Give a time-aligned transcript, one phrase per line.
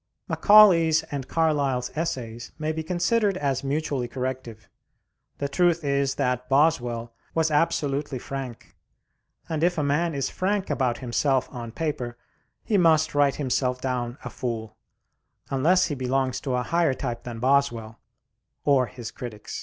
[0.27, 4.67] Macaulay's and Carlyle's essays may be considered as mutually corrective.
[5.37, 8.75] The truth is that Boswell was absolutely frank,
[9.47, 12.17] and if a man is frank about himself on paper
[12.63, 14.75] he must write himself down a fool,
[15.51, 17.99] unless he belongs to a higher type than Boswell
[18.65, 19.59] or his critics.